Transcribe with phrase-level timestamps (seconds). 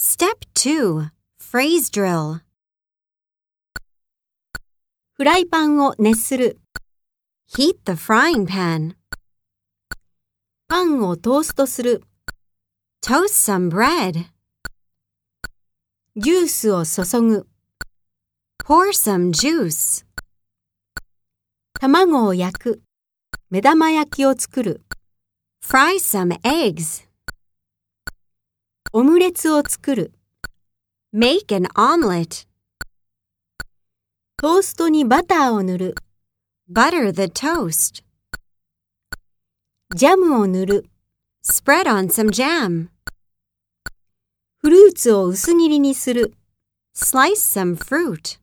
[0.00, 2.42] Step 2 Phrase Drill
[5.14, 6.60] フライパンを熱する。
[7.56, 8.94] Heat the frying pan.
[10.68, 12.04] パンをトーストする。
[13.04, 14.26] Toast some bread.
[16.14, 17.48] ジュースを注ぐ。
[18.62, 20.06] Pour some juice.
[21.80, 22.82] 卵を焼く。
[23.50, 24.82] 目玉焼きを作る。
[25.60, 27.07] Fry some eggs.
[28.90, 30.12] オムレツを作る。
[31.14, 32.46] Make an omelet.
[34.38, 35.94] トーストにバターを塗る。
[36.72, 38.02] Butter the toast.
[39.94, 40.86] ジャムを塗る。
[41.44, 42.88] Spread on some jam.
[44.56, 46.32] フルーツを薄切りにする。
[46.96, 48.40] Slice some fruit.